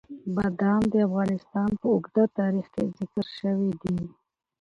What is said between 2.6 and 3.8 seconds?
کې ذکر شوي